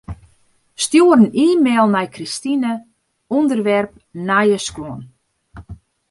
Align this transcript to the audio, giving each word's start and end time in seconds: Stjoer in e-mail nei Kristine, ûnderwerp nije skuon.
Stjoer 0.83 1.19
in 1.25 1.31
e-mail 1.55 1.85
nei 1.91 2.07
Kristine, 2.15 2.71
ûnderwerp 3.37 3.91
nije 4.27 4.57
skuon. 4.67 5.01